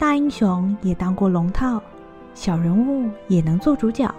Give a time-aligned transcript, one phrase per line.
[0.00, 1.82] 大英雄也当过龙套，
[2.34, 4.10] 小人物也能做主角。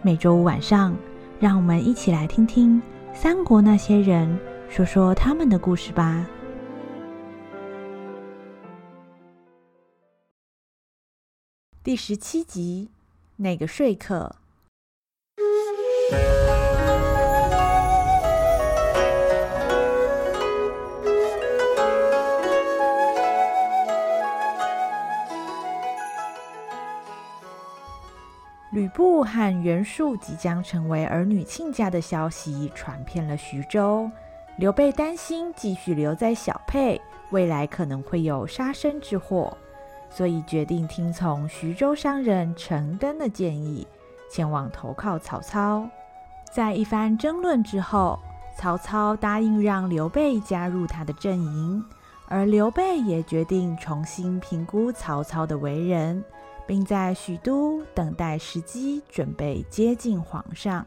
[0.00, 0.96] 每周五晚上，
[1.38, 2.80] 让我们一起来听听
[3.12, 4.40] 三国那些人
[4.70, 6.26] 说说他们的故事吧。
[11.82, 12.88] 第十七集，
[13.36, 14.36] 那个说客。
[28.74, 34.10] 吕布和袁术即将成为儿女亲家的消息传遍了徐州，
[34.56, 39.56] 刘备担心继续留在小沛，未来可能会有杀身之祸，
[40.10, 43.86] 所以决定听从徐州商人陈登的建议，
[44.28, 45.88] 前往投靠曹操。
[46.52, 48.18] 在一番争论之后，
[48.56, 51.84] 曹操答应让刘备加入他的阵营，
[52.26, 56.24] 而刘备也决定重新评估曹操的为人。
[56.66, 60.86] 并在许都等待时机，准备接近皇上。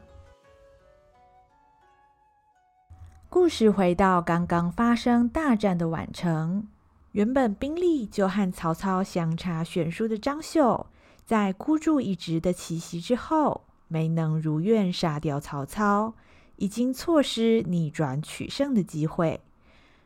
[3.30, 6.66] 故事回到刚刚发生大战的宛城，
[7.12, 10.86] 原本兵力就和曹操相差悬殊的张绣，
[11.24, 16.14] 在孤注一掷的奇袭之后，没能如愿杀掉曹操，
[16.56, 19.40] 已经错失逆转取胜的机会。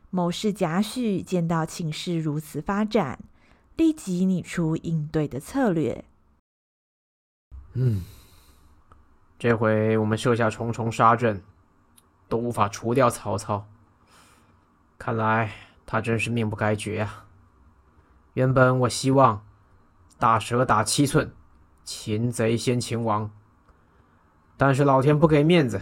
[0.09, 3.17] 谋士贾诩见到情势如此发展。
[3.75, 6.05] 立即拟出应对的策略。
[7.73, 8.03] 嗯，
[9.39, 11.43] 这回我们设下重重杀阵，
[12.29, 13.67] 都无法除掉曹操。
[14.99, 15.51] 看来
[15.85, 17.25] 他真是命不该绝啊！
[18.33, 19.45] 原本我希望
[20.17, 21.33] 大蛇打七寸，
[21.83, 23.31] 擒贼先擒王，
[24.55, 25.81] 但是老天不给面子，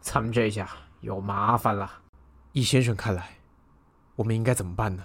[0.00, 0.68] 咱们这下
[1.00, 2.02] 有麻烦了。
[2.52, 3.38] 易先生，看来
[4.16, 5.04] 我们应该怎么办呢？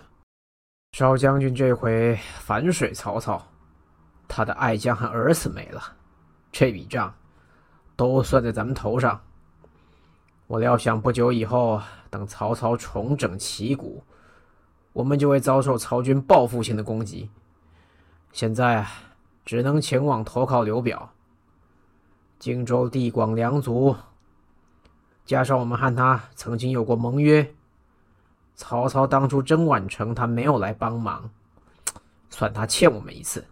[0.98, 3.46] 少将军这回反水曹操，
[4.30, 5.82] 他的爱将和儿子没了，
[6.54, 7.14] 这笔账
[7.98, 9.22] 都算在咱们头上。
[10.48, 14.02] 我料想不久以后，等曹操重整旗鼓，
[14.94, 17.30] 我们就会遭受曹军报复性的攻击。
[18.32, 18.88] 现在
[19.44, 21.12] 只能前往投靠刘表。
[22.40, 23.94] 荆州地广粮足，
[25.26, 27.54] 加上我们和他曾经有过盟约。
[28.56, 31.30] 曹操当初征宛城，他没有来帮忙，
[32.30, 33.46] 算他欠我们一次。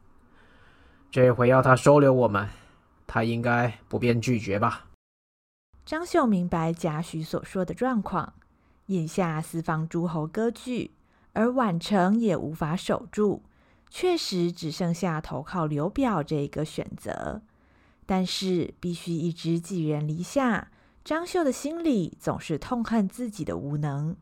[1.11, 2.49] 这回要他收留我们，
[3.05, 4.85] 他应该不便拒绝吧？
[5.85, 8.33] 张绣明白贾诩所说的状况，
[8.85, 10.91] 眼下四方诸侯割据，
[11.33, 13.43] 而宛城也无法守住，
[13.89, 17.41] 确实只剩下投靠刘表这一个选择。
[18.05, 20.71] 但是必须一直寄人篱下，
[21.03, 24.15] 张绣的心里总是痛恨自己的无能。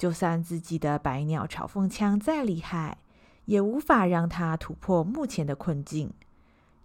[0.00, 2.96] 就算自己的百鸟朝凤枪再厉害，
[3.44, 6.10] 也无法让他突破目前的困境。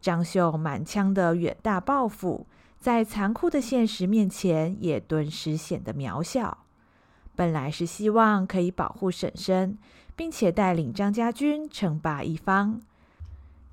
[0.02, 2.46] 张绣满腔的远大抱负，
[2.78, 6.58] 在残酷的现实面前，也顿时显得渺小。
[7.38, 9.78] 本来是希望可以保护婶婶，
[10.18, 12.82] 并且带领张家军称霸一方。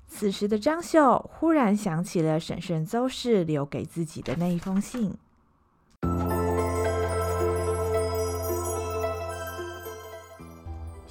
[0.07, 5.17] 此时的张绣忽然想起了婶婶邹氏留给自己的那一封信。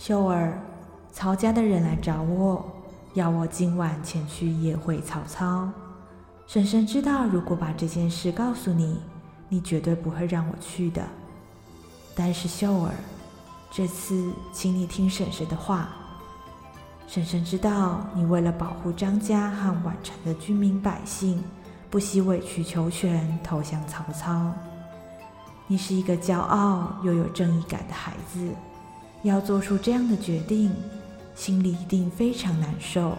[0.04, 0.60] 秀儿，
[1.12, 2.68] 曹家的人来找我，
[3.14, 5.70] 要我今晚前去夜会曹操。
[6.44, 9.00] 婶婶知道，如果把这件事告诉你，
[9.48, 11.04] 你绝对不会让我去的。
[12.16, 12.90] 但是秀儿，
[13.70, 15.90] 这次请你听婶婶的话。
[17.06, 21.40] 婶婶知道，你为了保护张家和宛城的居民百姓，
[21.88, 24.52] 不惜委曲求全投降曹操。
[25.68, 28.40] 你是一个骄傲又有正义感的孩子。
[29.22, 30.72] 要做出这样的决定，
[31.34, 33.16] 心里一定非常难受。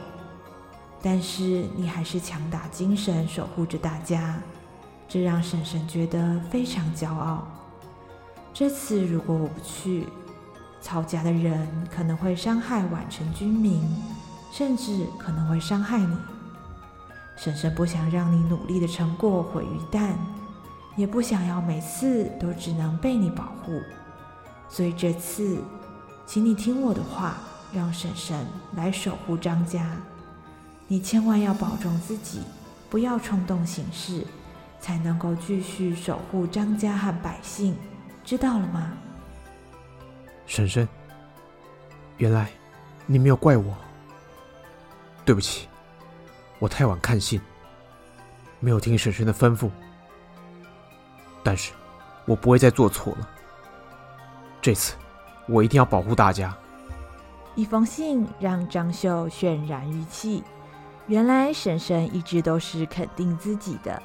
[1.02, 4.38] 但是你还是强打精神守护着大家，
[5.08, 7.48] 这让婶婶觉得非常骄傲。
[8.54, 10.08] 这次如果我不去，
[10.82, 13.82] 曹家的人可能会伤害宛城军民，
[14.52, 16.18] 甚至可能会伤害你。
[17.38, 20.14] 婶婶不想让你努力的成果毁于一旦，
[20.98, 23.82] 也不想要每次都只能被你保护，
[24.68, 25.58] 所以这次。
[26.26, 27.38] 请你听我的话，
[27.74, 29.98] 让婶婶来守护张家。
[30.88, 32.42] 你千万要保重自己，
[32.90, 34.26] 不要冲动行事，
[34.80, 37.76] 才能够继续守护张家和百姓，
[38.24, 38.92] 知道了吗？
[40.46, 40.88] 婶婶，
[42.18, 42.50] 原来
[43.06, 43.76] 你没有怪我。
[45.26, 45.68] 对不起，
[46.60, 47.40] 我太晚看信，
[48.60, 49.70] 没有听婶婶的吩咐。
[51.44, 51.74] 但是，
[52.26, 53.30] 我不会再做错了。
[54.62, 54.96] 这次。
[55.48, 56.56] 我一定要保护大家，
[57.56, 60.44] 一封信让张绣渲然欲泣。
[61.08, 64.02] 原来婶婶一直都是肯定自己的，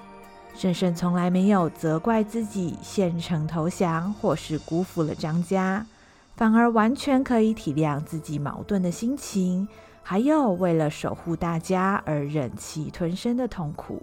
[0.55, 5.87] 婶婶从来没有责怪自己献城投降或是辜负了张家，
[6.35, 9.69] 反而完全可以体谅自己矛盾的心情，
[10.03, 14.03] 还有为了守护大家而忍气吞声的痛苦。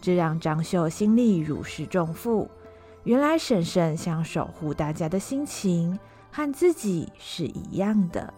[0.00, 2.48] 这让张绣心里如释重负。
[3.02, 5.98] 原来婶婶想守护大家的心情
[6.32, 8.32] 和自己是一样的。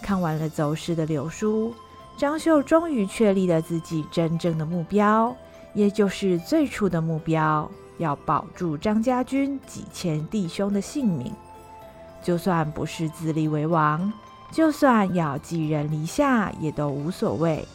[0.00, 1.74] 看完了走失的柳书，
[2.16, 5.36] 张绣终于确立了自己真正的目标，
[5.74, 7.68] 也就是最初的目标，
[7.98, 11.32] 要保住张家军几千弟兄的性命。
[12.22, 14.12] 就算不是自立为王，
[14.52, 17.66] 就算要寄人篱下，也都无所谓，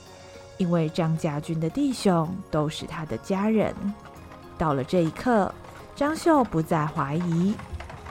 [0.58, 3.76] 因为张家军的弟兄都是他的家人。
[4.58, 5.54] 到了这一刻。
[5.96, 7.54] 张绣不再怀疑，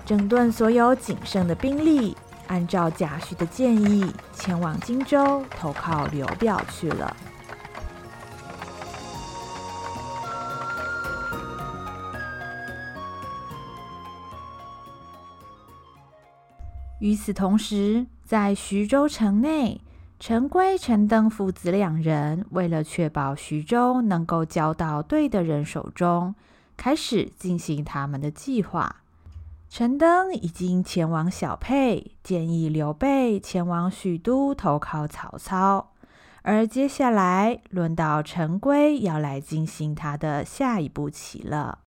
[0.08, 2.16] 整顿所有仅剩的兵力，
[2.46, 7.14] 按照贾诩的建议，前往荆州投靠刘表去了。
[17.00, 19.78] 与此同时，在徐州城内，
[20.18, 26.34] 陈规、陈登父子两人为了确保徐州能够交到对的人手中。
[26.78, 29.02] 开始进行他们的计划。
[29.70, 35.92] 陈登已经前往小沛，建议刘备前往许都投靠曹操。
[36.42, 41.80] 而接下来轮到陈规要来进行他的下一步棋了。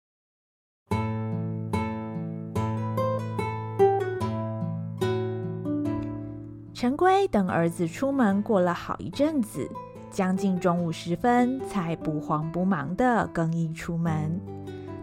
[6.73, 9.69] 陈规等儿子出门过了好一阵子，
[10.11, 14.58] 将近中午时分，才不慌不忙的更衣出门。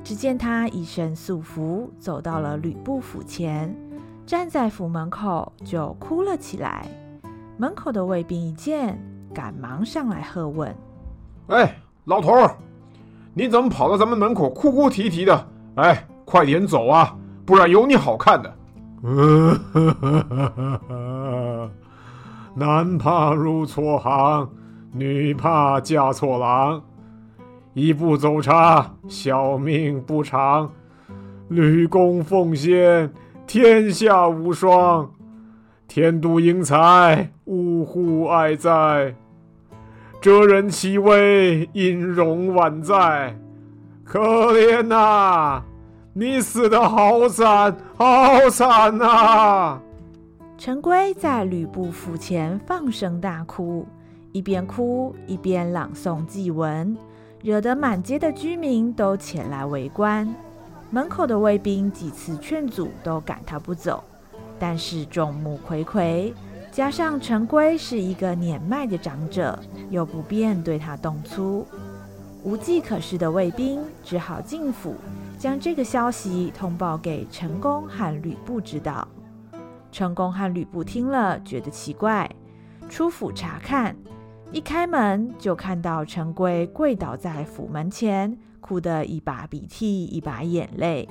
[0.06, 3.74] 只见他一身素服，走到了吕布府前，
[4.24, 6.86] 站在府门口就哭了起来。
[7.58, 8.96] 门口的卫兵一见，
[9.34, 10.72] 赶忙上来喝问
[11.50, 12.56] ：“哎，老头儿，
[13.34, 15.48] 你怎么跑到咱们门口哭哭啼啼的？
[15.74, 17.12] 哎，快点走啊，
[17.44, 18.56] 不然有你好看的。
[22.54, 24.48] ”“男怕入错行，
[24.92, 26.80] 女怕嫁错郎。”
[27.76, 30.72] 一步走差，小命不长。
[31.48, 33.12] 吕公奉先，
[33.46, 35.10] 天下无双。
[35.86, 39.14] 天妒英才，呜呼哀哉。
[40.22, 43.38] 哲人其威，音容宛在。
[44.02, 45.62] 可怜呐、
[46.14, 49.82] 你死得好惨，好惨啊！
[50.56, 53.86] 陈规在吕布府前放声大哭，
[54.32, 56.96] 一边哭一边朗诵祭文。
[57.46, 60.28] 惹得满街的居民都前来围观，
[60.90, 64.02] 门口的卫兵几次劝阻都赶他不走，
[64.58, 66.32] 但是众目睽睽，
[66.72, 69.56] 加上陈规是一个年迈的长者，
[69.90, 71.64] 又不便对他动粗，
[72.42, 74.96] 无计可施的卫兵只好进府，
[75.38, 79.06] 将这个消息通报给陈宫和吕布知道。
[79.92, 82.28] 陈宫和吕布听了觉得奇怪，
[82.88, 83.94] 出府查看。
[84.52, 91.08] 一开门就看到陈规跪倒在府门前，哭得一把鼻涕一把眼泪。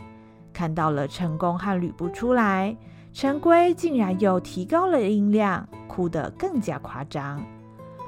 [0.54, 2.76] 看到了陈宫和吕布出来，
[3.12, 7.44] 陈规竟然又提高了音量，哭得更加夸张。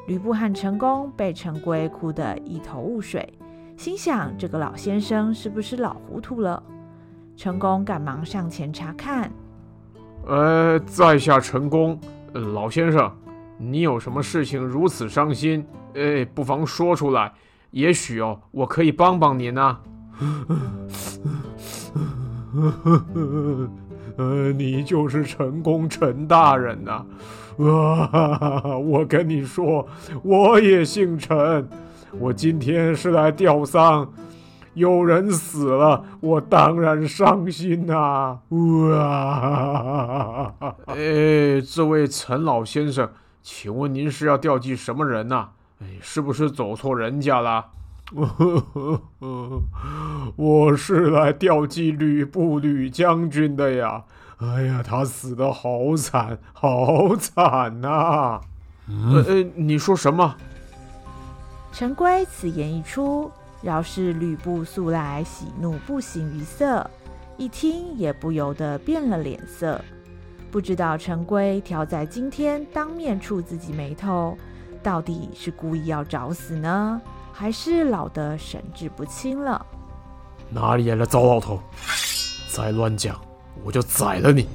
[0.08, 3.38] 吕布和陈宫被陈规哭得一头雾水，
[3.76, 6.64] 心想这个老先生是不是老糊涂了？
[7.36, 9.30] 陈宫赶忙上前查看，
[10.26, 12.00] 呃，在下陈宫，
[12.34, 13.12] 老先生。
[13.58, 15.66] 你有什么事情如此伤心？
[15.96, 17.34] 哎，不妨说出来，
[17.72, 19.78] 也许哦，我可以帮帮您呢。
[24.18, 27.06] 呃，你就是陈公陈大人呐！
[27.58, 29.88] 啊，我跟你说，
[30.24, 31.70] 我也姓陈，
[32.20, 34.12] 我今天是来吊丧，
[34.74, 38.40] 有人死了，我当然伤心呐！
[38.94, 40.54] 啊，
[40.88, 43.08] 哎，这位陈老先生。
[43.50, 45.52] 请问您是要调祭什么人呐、啊？
[45.80, 47.66] 哎，是不是走错人家了？
[50.36, 54.04] 我是来调祭吕布吕将军的呀！
[54.40, 58.42] 哎呀，他死的好惨，好惨呐、啊！
[58.90, 60.36] 呃呃，你说什么？
[61.72, 66.86] 陈规此言一出，饶是吕布素来喜怒不形于色，
[67.38, 69.80] 一听也不由得变了脸色。
[70.50, 74.38] 不知道陈规挑在今天当面触自己眉头，
[74.82, 77.02] 到底是故意要找死呢，
[77.34, 79.66] 还是老的神志不清了？
[80.50, 81.62] 哪里来的糟老头！
[82.50, 83.20] 再乱讲，
[83.64, 84.48] 我就宰了你！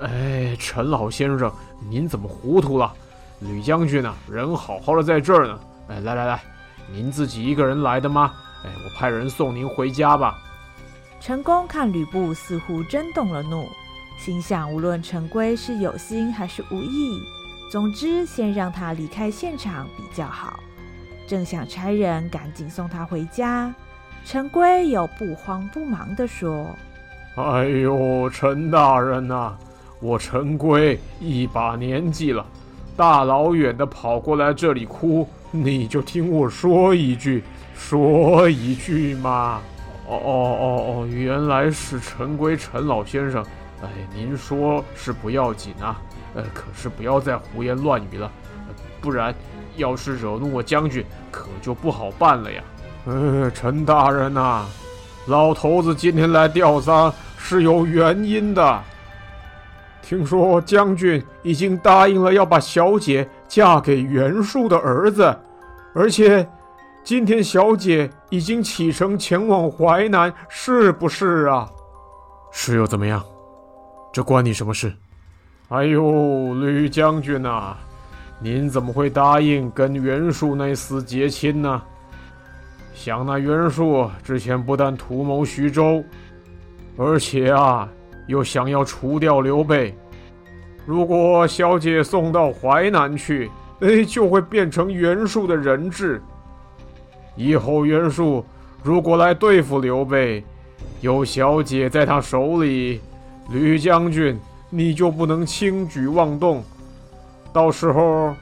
[0.00, 1.52] 哎，陈老先生，
[1.90, 2.92] 您怎么糊涂了？
[3.40, 4.16] 吕将军呢、啊？
[4.30, 5.58] 人好好的在这儿呢。
[5.88, 6.40] 哎，来来来，
[6.92, 8.32] 您自己一个人来的吗？
[8.64, 10.38] 哎，我派人送您回家吧。
[11.20, 13.68] 陈宫看吕布似乎真动了怒，
[14.16, 17.20] 心想：无论陈规是有心还是无意，
[17.70, 20.58] 总之先让他离开现场比较好。
[21.28, 23.72] 正想差人赶紧送他回家，
[24.24, 26.66] 陈规又不慌不忙地说
[27.36, 29.56] ：“哎呦，陈大人呐、
[30.00, 32.44] 我陈规一把年纪了，
[32.96, 37.44] 大老远的跑过来这里哭，你就听我说一句，
[37.76, 39.60] 说一句嘛。”
[40.08, 43.44] 哦哦哦哦，原来是陈规陈老先生。
[43.82, 46.00] 哎，您说是不要紧啊，
[46.34, 48.30] 呃，可是不要再胡言乱语了，
[49.00, 49.34] 不然
[49.76, 52.62] 要是惹怒我将军，可就不好办了呀。
[53.04, 54.66] 呃，陈大人呐、啊，
[55.26, 58.82] 老头子今天来吊丧是有原因的。
[60.02, 65.36] 听说将军已经答应了要把小姐嫁给袁术的儿子，
[65.94, 66.48] 而且。
[67.04, 71.70] 今天小姐已经启程前往淮南，是不是啊？
[72.50, 73.24] 是又怎么样？
[74.16, 74.90] 这关你什么事？
[75.68, 77.76] 哎呦，吕将军呐、
[78.40, 81.82] 您怎么会答应跟袁术那厮结亲呢？
[82.94, 86.02] 想那袁术之前不但图谋徐州，
[86.96, 87.86] 而且啊，
[88.26, 89.94] 又想要除掉刘备。
[90.86, 96.22] 如果小姐送到淮南去，哎，就会变成袁术的人质。
[97.36, 98.42] 以后袁术
[98.82, 100.42] 如果来对付刘备，
[101.02, 103.02] 有小姐在他手里，
[103.48, 104.38] 吕将军
[104.70, 106.64] 你就不能轻举妄动。
[107.52, 108.34] 到时候，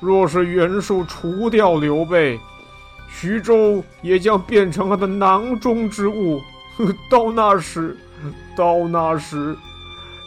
[0.00, 2.40] 若是袁术除掉刘备，
[3.08, 6.40] 徐州也将变成他的囊中之物。
[7.10, 7.96] 到那时，
[8.56, 9.56] 到那时，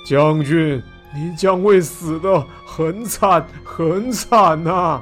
[0.05, 0.81] 将军
[1.13, 5.01] 你将会死得很惨很惨呐、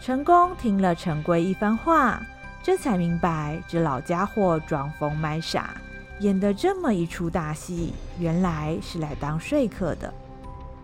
[0.00, 2.20] 陈宫听了陈规一番话，
[2.62, 5.74] 这才明白这老家伙装疯卖傻，
[6.20, 10.12] 演的这么一出大戏，原来是来当说客的。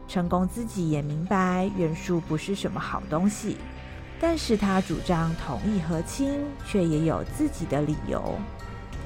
[0.09, 3.57] 陈宫自己也明白袁术不是什么好东西，
[4.21, 8.39] 但是他主张同意和亲，却也有自己的理由。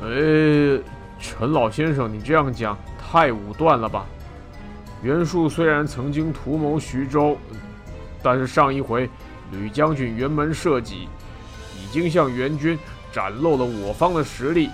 [0.03, 0.83] 哎，
[1.21, 4.07] 陈老先生，你这样讲太武断了吧？
[5.03, 7.37] 袁术虽然曾经图谋徐州，
[8.23, 9.09] 但是上一回。
[9.53, 11.07] 吕将军辕门射戟，
[11.79, 12.77] 已经向袁军
[13.13, 14.71] 展露了我方的实力。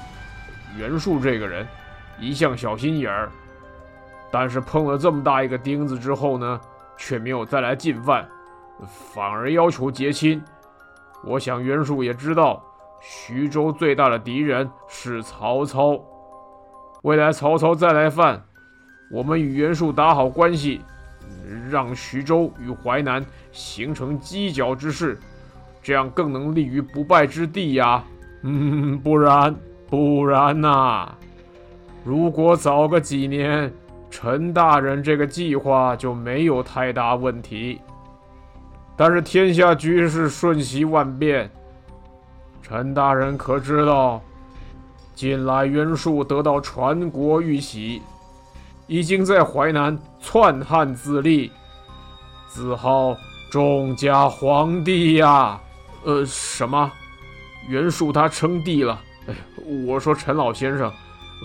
[0.77, 1.67] 袁术这个人
[2.19, 3.31] 一向小心眼儿，
[4.31, 6.61] 但是碰了这么大一个钉子之后呢，
[6.97, 8.29] 却没有再来进犯，
[9.13, 10.43] 反而要求结亲。
[11.25, 12.65] 我想袁术也知道，
[13.01, 16.01] 徐州最大的敌人是曹操。
[17.03, 18.43] 未来曹操再来犯，
[19.11, 20.81] 我们与袁术打好关系。
[21.71, 25.19] 让徐州与淮南形成犄角之势，
[25.83, 28.03] 这样更能立于不败之地呀。
[28.43, 29.55] 嗯，不然
[29.91, 31.13] 不然呐、
[32.05, 33.73] 如果早个几年，
[34.09, 37.81] 陈大人这个计划就没有太大问题。
[38.97, 41.51] 但是天下局势瞬息万变，
[42.63, 44.23] 陈大人可知道，
[45.15, 48.01] 近来袁术得到传国玉玺。
[48.87, 51.53] 已经在淮南篡汉自立，
[52.49, 53.17] 自号
[53.49, 55.61] 仲家皇帝呀！
[56.05, 56.91] 呃，什么？
[57.69, 59.01] 袁术他称帝了？
[59.67, 60.93] 我说陈老先生，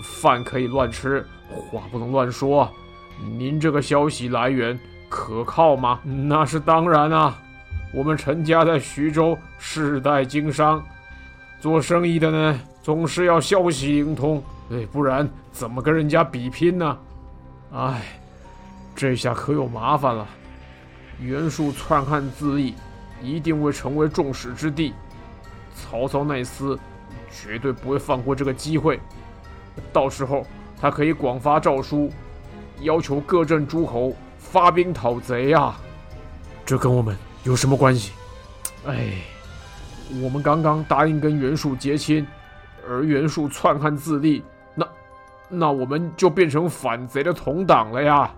[0.02, 2.70] 饭可以乱吃，话不能乱说。
[3.38, 6.00] 您这个消息来源可靠吗？
[6.04, 7.38] 那是当然啊，
[7.94, 10.84] 我们陈家在徐州世代经商，
[11.60, 16.98] 做生意的呢，总是要消息灵通，哎，不然怎么跟人家比拼呢？
[17.72, 18.02] 哎，
[18.94, 20.26] 这下可有麻烦了。
[21.18, 22.74] 袁术篡汉自立，
[23.22, 24.92] 一定会成为众矢之的。
[25.74, 26.78] 曹操那厮
[27.30, 29.00] 绝对不会放过这个机会。
[29.92, 30.46] 到时候
[30.80, 32.10] 他可以广发诏书，
[32.80, 35.80] 要求各镇诸侯发兵讨贼呀、啊。
[36.64, 38.12] 这跟我们有什么关系？
[38.86, 39.14] 哎，
[40.22, 42.26] 我们刚刚答应跟袁术结亲，
[42.88, 44.42] 而袁术篡汉自立。
[44.74, 44.88] 那
[45.48, 48.30] 那我们就变成反贼的同党了呀！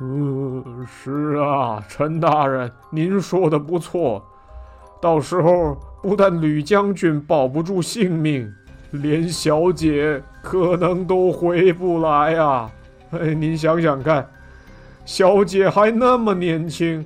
[0.00, 4.24] 嗯，是啊，陈大人，您说的不错。
[5.00, 8.52] 到时候不但吕将军保不住性命，
[8.92, 12.70] 连小姐可能都回不来啊！
[13.10, 14.26] 哎，您想想看，
[15.04, 17.04] 小姐还那么年轻，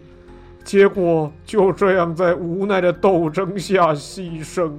[0.63, 4.73] 结果就这样在无奈的斗争下牺牲。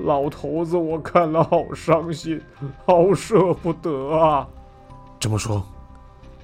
[0.00, 2.38] 老头子，我看了好伤心，
[2.84, 4.46] 好舍不得啊！
[5.18, 5.64] 这么说，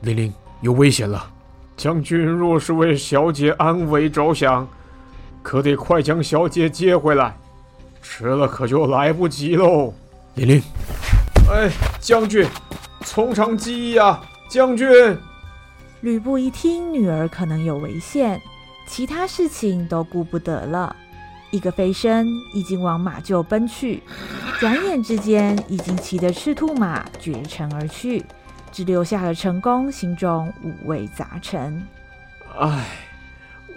[0.01, 1.23] 玲玲，有危险了。
[1.77, 4.67] 将军若是为小姐安危着想，
[5.43, 7.37] 可得快将小姐接回来，
[8.01, 9.93] 迟了可就来不及喽。
[10.35, 10.63] 连林，
[11.51, 11.71] 哎，
[12.01, 12.47] 将军，
[13.01, 14.89] 从长计议啊，将军。
[16.01, 18.41] 吕布一听女儿可能有危险，
[18.87, 20.95] 其他事情都顾不得了，
[21.51, 24.03] 一个飞身已经往马厩奔去，
[24.59, 28.25] 转眼之间已经骑着赤兔马绝尘而去。
[28.73, 31.87] 只留下了陈宫，心中五味杂陈。
[32.59, 32.87] 唉，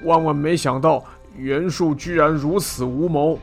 [0.04, 1.04] 万万没想到
[1.38, 3.40] 袁术居然如此无谋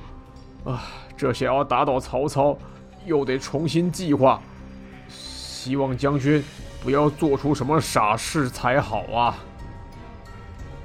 [0.64, 0.82] 啊！
[1.16, 2.56] 这想要打倒曹操，
[3.04, 4.40] 又得重新计划。
[5.08, 6.42] 希望将军
[6.82, 9.36] 不要做出什么傻事才好啊！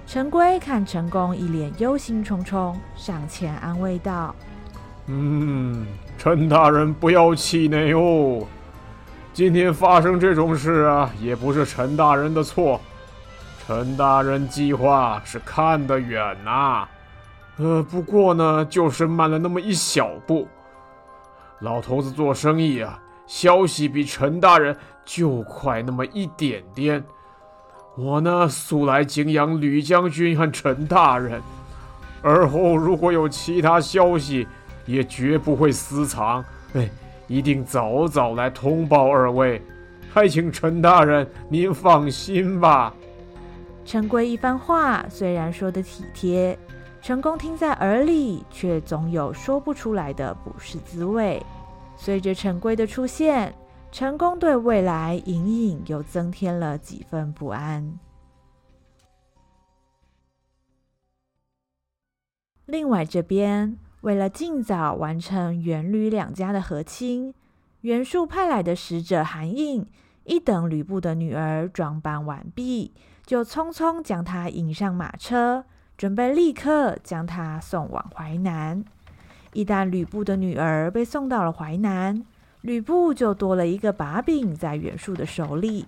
[0.05, 4.35] 陈规看陈宫一脸忧心忡忡，上前安慰道
[5.07, 5.85] ：“嗯，
[6.17, 8.45] 陈大人不要气馁哦。”
[9.33, 12.79] 今天发生这种事啊，也不是陈大人的错。
[13.65, 16.89] 陈大人计划是看得远呐、啊，
[17.57, 20.47] 呃，不过呢，就是慢了那么一小步。
[21.59, 27.03] 老头子做生意啊，消息比陈大人就快那么一点点。
[27.95, 31.41] 我呢，素来敬仰吕将军和陈大人，
[32.21, 34.47] 而后如果有其他消息，
[34.85, 36.43] 也绝不会私藏。
[36.73, 36.89] 哎。
[37.29, 39.61] 一定早早来通报二位，
[40.13, 42.93] 还请陈大人您放心吧。
[43.83, 46.57] 陈规一番话虽然说的体贴，
[47.07, 51.41] 成功听在耳里，却总有说不出来的不是滋味。
[51.95, 53.55] 随着陈规的出现，
[53.93, 57.97] 成功对未来隐隐又增添了几分不安。
[62.65, 63.77] 另外这边。
[64.01, 67.33] 为了尽早完成袁吕两家的和亲，
[67.81, 69.87] 袁术派来的使者韩印
[70.25, 72.93] 一等吕布的女儿装扮完毕，
[73.25, 75.65] 就匆匆将她迎上马车，
[75.97, 78.83] 准备立刻将他送往淮南。
[79.53, 82.23] 一旦吕布的女儿被送到了淮南，
[82.61, 85.87] 吕布就多了一个把柄在袁术的手里，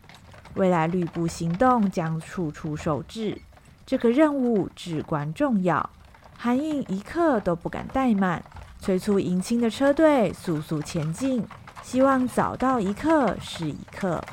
[0.56, 3.40] 未来吕布行动将处处受制，
[3.86, 5.88] 这个任务至关重要。
[6.36, 8.44] 韩印一刻都不敢怠慢，
[8.80, 11.46] 催促迎亲的车队速速前进，
[11.84, 14.24] 希望早到一刻是一刻。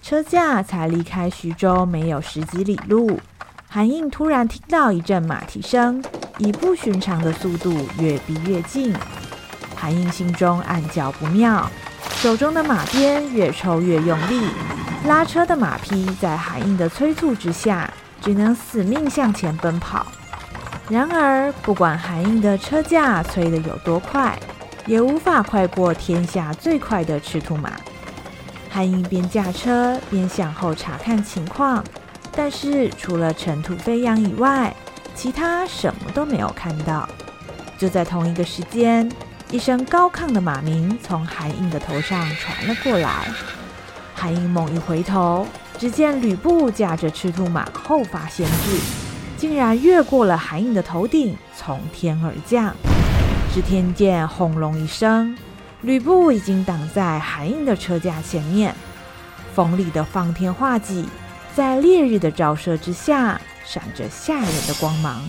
[0.00, 3.20] 车驾才离开徐州没有十几里路，
[3.70, 6.02] 韩印突然听到一阵马蹄声，
[6.38, 8.94] 以不寻常的速度越逼越近。
[9.76, 11.70] 韩印心中暗叫不妙，
[12.14, 14.48] 手中的马鞭越抽越用力，
[15.06, 20.06] 拉车的马匹在韩印的催促之下，只能死命向前奔跑。
[20.88, 24.38] 然而，不管韩印的车架催得有多快，
[24.86, 27.72] 也无法快过天下最快的赤兔马。
[28.70, 31.84] 韩印边驾车边向后查看情况，
[32.32, 34.74] 但是除了尘土飞扬以外，
[35.14, 37.08] 其他什么都没有看到。
[37.76, 39.10] 就在同一个时间，
[39.50, 43.28] 一声高亢的马鸣从韩印的头上传了过来。
[44.14, 45.46] 韩印猛一回头。
[45.78, 48.80] 只见吕布驾着赤兔马后发先至，
[49.36, 52.74] 竟然越过了韩印的头顶，从天而降。
[53.54, 55.38] 只听见轰隆一声，
[55.82, 58.74] 吕布已经挡在韩印的车架前面。
[59.54, 61.08] 锋利的方天画戟
[61.58, 65.20] 在烈日的照射之下，闪着吓人的光芒。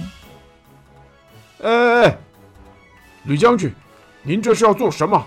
[1.63, 2.17] 哎哎哎，
[3.23, 3.73] 吕将军，
[4.21, 5.25] 您这是要做什么？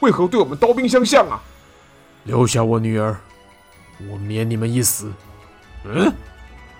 [0.00, 1.40] 为何对我们刀兵相向啊？
[2.24, 3.16] 留下我女儿。
[4.10, 5.12] 我免你们一死。
[5.84, 6.12] 嗯，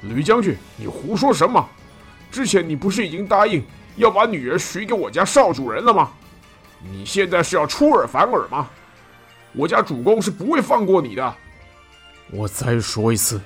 [0.02, 1.64] 吕将军，你胡说什么？
[2.28, 6.10] 之前你不是已经答应要把女儿许给我家少主人了吗？
[6.80, 8.68] 你现在是要出尔反尔吗？
[9.52, 11.34] 我家主公是不会放过你的。
[12.32, 13.40] 我再说一次，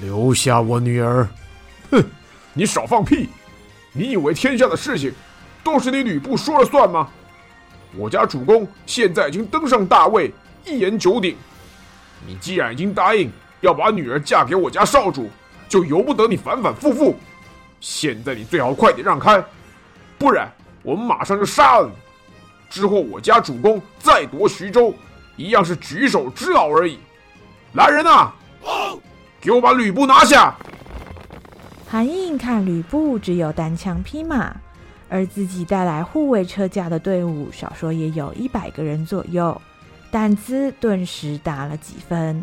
[0.00, 1.28] 留下我女儿。
[1.90, 2.04] 哼，
[2.52, 3.28] 你少放屁！
[3.92, 5.12] 你以为天下的事情
[5.62, 7.08] 都是你吕布说了算吗？
[7.96, 10.32] 我家主公现在已经登上大位，
[10.64, 11.36] 一言九鼎。
[12.26, 13.30] 你既然已经答应
[13.60, 15.30] 要把女儿嫁给我家少主，
[15.68, 17.16] 就由不得你反反复复。
[17.80, 19.44] 现在你最好快点让开，
[20.18, 20.50] 不然
[20.82, 21.94] 我们马上就杀了你。
[22.68, 24.92] 之后我家主公再夺徐州，
[25.36, 26.98] 一样是举手之劳而已。
[27.74, 28.32] 来人呐，
[29.44, 30.56] 给我把吕布拿下！
[31.86, 34.56] 韩印看吕布只有单枪匹马，
[35.10, 39.60] 而自己带来护卫车驾的队伍，少说也有一百个人左右。
[40.10, 42.42] 胆子顿时大了几分，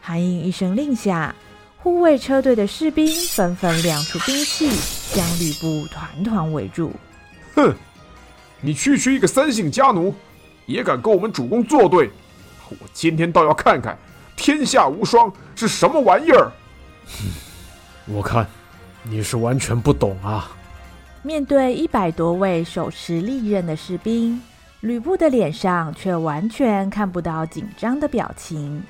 [0.00, 1.34] 韩印一声令下，
[1.76, 4.70] 护卫车队的士兵纷纷亮出兵器，
[5.12, 6.92] 将吕布团团围住。
[7.56, 7.74] 哼，
[8.60, 10.14] 你区区一个三姓家奴，
[10.66, 12.08] 也敢跟我们主公作对？
[12.68, 13.98] 我今天倒要看看，
[14.38, 16.50] 天下无双是什么玩意儿？
[18.06, 18.46] 我看
[19.02, 20.52] 你是完全不懂啊！
[21.22, 24.40] 面对一百多位手持利刃的士兵，
[24.80, 28.82] 吕布的脸上却完全看不到紧张的表情。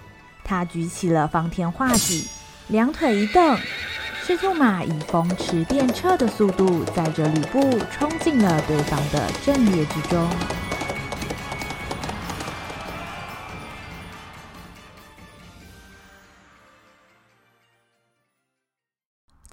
[0.44, 2.28] 他举起了方天画戟，
[2.68, 3.58] 两腿一蹬，
[4.24, 10.28] 赤兔马以风驰电掣的速度载着吕布冲进了对方的阵列之中。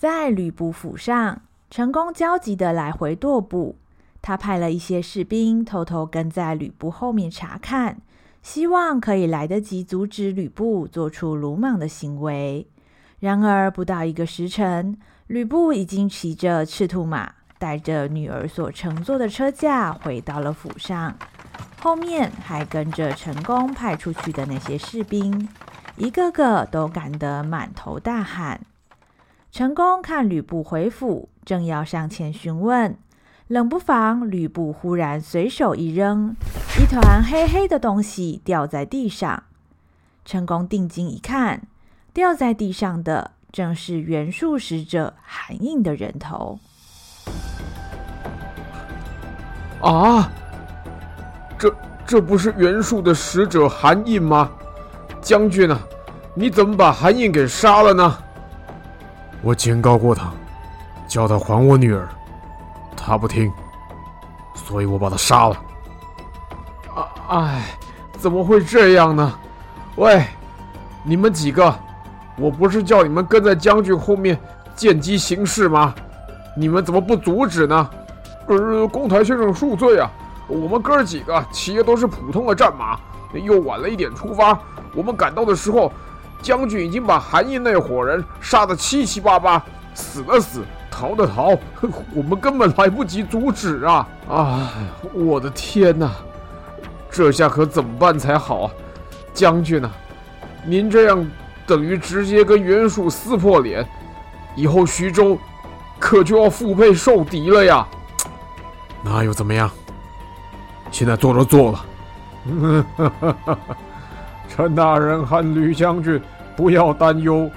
[0.06, 1.42] 在吕布府上，
[1.72, 3.76] 陈宫焦急地来回踱步。
[4.22, 7.98] 他派了一些士兵偷偷跟在吕布后面查看，
[8.44, 12.68] 希望可以来得及阻止吕布做出鲁莽的行为。
[13.20, 21.18] 然而，不到一个时辰，吕布已经骑着赤兔马，带着女儿所乘坐的车驾回到了府上，
[21.82, 25.50] 后面还跟着陈宫派出去的那些士兵，
[25.98, 28.62] 一个个都赶得满头大汗。
[29.58, 32.98] 陈功看吕布回府，正要上前询问，
[33.48, 36.36] 冷不防吕布忽然随手一扔，
[36.78, 39.44] 一团黑黑的东西掉在地上。
[40.26, 41.62] 陈功定睛一看，
[42.14, 46.60] 掉在地上的正是袁术使者韩印的人头。
[49.82, 50.30] 啊！
[51.58, 51.74] 这
[52.06, 54.52] 这不是袁术的使者韩印吗？
[55.22, 55.80] 将军啊，
[56.34, 58.18] 你怎么把韩印给杀了呢？
[59.46, 60.32] 我警告过他，
[61.08, 62.10] 叫他还我女儿，
[62.98, 63.54] 他不听，
[64.56, 65.56] 所以我把他杀了。
[66.96, 67.78] 啊，哎，
[68.14, 69.32] 怎么会这样呢？
[69.98, 70.26] 喂，
[71.04, 71.72] 你们几个，
[72.38, 74.36] 我不是叫你们跟在将军后面
[74.76, 75.94] 见机行事吗？
[76.58, 77.88] 你们怎么不阻止呢？
[78.48, 80.10] 呃，公台先生恕罪啊，
[80.48, 82.98] 我们哥几个骑的都是普通的战马，
[83.32, 84.58] 又晚了一点出发，
[84.96, 85.94] 我们赶到的时候。
[86.46, 89.60] 将军已经把韩义那伙人杀得七七八八，
[89.96, 91.58] 死的死，逃的逃，
[92.14, 94.08] 我们根本来不及阻止啊！
[94.30, 94.70] 啊，
[95.12, 96.12] 我的天哪，
[97.10, 98.72] 这下可怎么办才好啊？
[99.34, 99.90] 将军啊，
[100.64, 101.28] 您这样
[101.66, 103.84] 等于直接跟袁术撕破脸，
[104.56, 105.36] 以后徐州
[105.98, 107.88] 可就要腹背受敌了呀！
[109.02, 109.68] 那又怎么样？
[110.92, 111.86] 现在做都做了。
[114.48, 116.22] 陈大人和吕将军。
[116.56, 117.50] 不要担忧，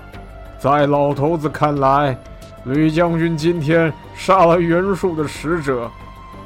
[0.59, 2.19] 在老头子看来，
[2.65, 5.91] 吕将军今天杀了袁术的使者，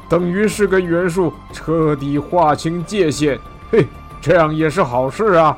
[0.08, 3.38] 等于是跟袁术彻底划清界限。
[3.70, 3.86] 嘿，
[4.20, 5.56] 这样也是好事啊！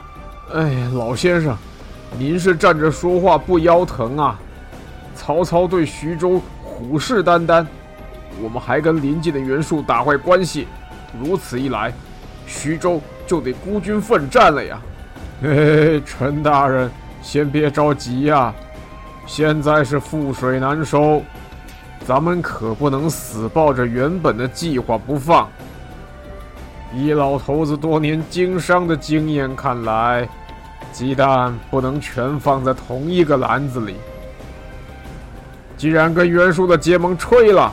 [0.52, 1.56] 哎，老先生，
[2.16, 4.38] 您是站着说话不腰疼啊！
[5.16, 7.66] 曹操对徐州虎视眈眈，
[8.40, 10.68] 我们还跟邻近的袁术打坏关系，
[11.20, 11.92] 如此一来，
[12.46, 14.80] 徐州就得孤军奋战了呀！
[15.42, 18.54] 嘿，陈大人，先别着急呀。
[19.26, 21.22] 现在是覆水难收，
[22.06, 25.48] 咱们可不能死抱着原本的计划不放。
[26.94, 30.28] 以老头子多年经商的经验看来，
[30.92, 33.96] 鸡蛋不能全放在同一个篮子里。
[35.76, 37.72] 既然跟袁术的结盟吹了，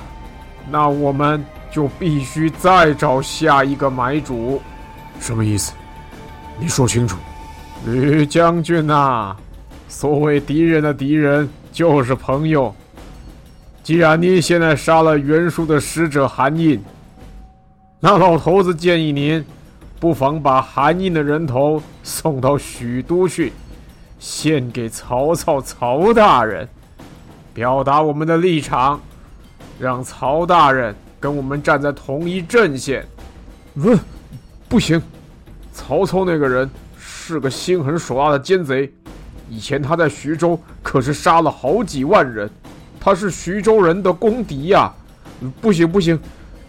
[0.69, 4.62] 那我们就必须再找下一个买主。
[5.19, 5.74] 什么意思？
[6.60, 7.17] 你说清楚。
[7.85, 9.37] 吕将军呐、啊，
[9.87, 12.73] 所谓敌人的敌人就是朋友。
[13.81, 16.79] 既然您现在杀了袁术的使者韩印，
[17.99, 19.43] 那老头子建议您，
[19.99, 23.51] 不妨把韩印的人头送到许都去，
[24.19, 26.69] 献给曹操曹大人，
[27.51, 29.01] 表达我们的立场，
[29.79, 33.03] 让曹大人跟我们站在同一阵线。
[33.73, 33.97] 不，
[34.69, 35.01] 不行，
[35.73, 36.69] 曹操那个人。
[37.21, 38.91] 是个心狠手辣的奸贼，
[39.47, 42.49] 以前他在徐州可是杀了好几万人，
[42.99, 44.91] 他是徐州人的公敌呀、
[45.62, 46.19] 不行不行，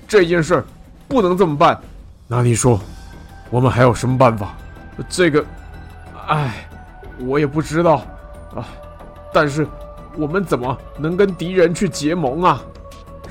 [0.07, 0.63] 这件事
[1.09, 1.81] 不能这么办。
[2.29, 2.79] 那你说，
[3.51, 4.55] 我们还有什么办法？
[5.09, 5.43] 这个，
[6.29, 6.69] 哎，
[7.19, 8.03] 我也不知道
[8.55, 8.69] 啊。
[9.33, 9.67] 但是
[10.17, 12.63] 我们怎么能跟敌人去结盟啊？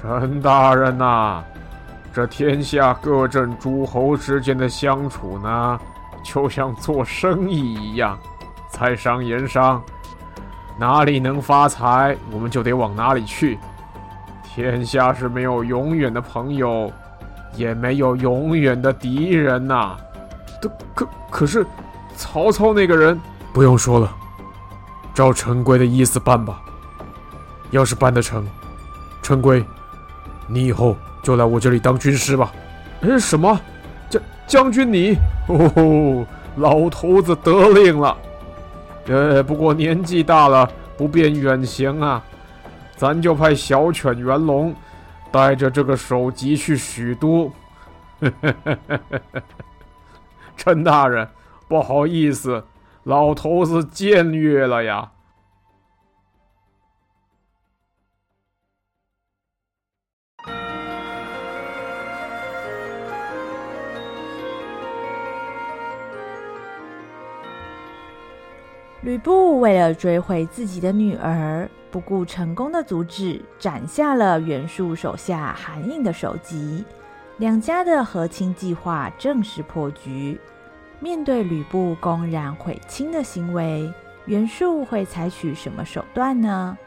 [0.01, 1.43] 陈大人呐、
[2.11, 5.79] 这天下各镇诸侯之间的相处呢？
[6.23, 8.17] 就像做生意一样，
[8.69, 9.81] 在商言商，
[10.77, 13.57] 哪里能发财，我们就得往哪里去。
[14.43, 16.91] 天下是没有永远的朋友，
[17.55, 19.97] 也没有永远的敌人呐、啊。
[20.61, 21.65] 可可可是，
[22.15, 23.19] 曹操那个人
[23.53, 24.13] 不用说了，
[25.13, 26.61] 照陈规的意思办吧。
[27.71, 28.45] 要是办得成，
[29.21, 29.65] 陈规，
[30.47, 32.51] 你以后就来我这里当军师吧。
[33.01, 33.59] 哎，什么？
[34.51, 35.17] 将军你？
[35.47, 38.17] 哦，老头子得令了，
[39.07, 42.21] 呃，不过年纪大了，不便远行啊，
[42.97, 44.75] 咱就派小犬元龙
[45.31, 47.49] 带着这个首级去许都。
[50.57, 51.25] 陈大人，
[51.69, 52.61] 不好意思，
[53.03, 55.11] 老头子僭越了呀。
[69.11, 76.85] 吕布为了追回自己的女儿，不顾成功的阻止，斩下了袁术手下韩胤的首级。
[77.35, 80.39] 两家的和亲计划正式破局。
[81.01, 83.93] 面对吕布公然毁亲的行为，
[84.27, 86.77] 袁术会采取什么手段呢？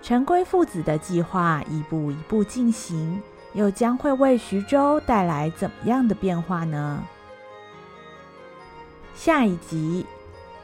[0.00, 3.20] 陈规父子的计划一步一步进行，
[3.52, 7.02] 又将会为徐州带来怎么样的变化呢？
[9.16, 10.06] 下一集。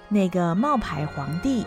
[0.09, 1.67] 那个冒牌皇帝